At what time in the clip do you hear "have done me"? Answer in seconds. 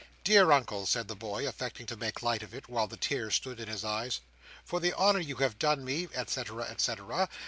5.35-6.09